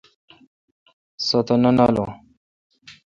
[1.25, 2.11] سو تہ نہ نالوں۔